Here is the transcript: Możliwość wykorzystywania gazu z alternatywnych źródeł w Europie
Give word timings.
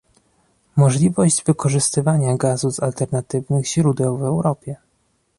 Możliwość 0.75 1.43
wykorzystywania 1.43 2.37
gazu 2.37 2.71
z 2.71 2.79
alternatywnych 2.79 3.65
źródeł 3.67 4.17
w 4.17 4.23
Europie 4.23 4.75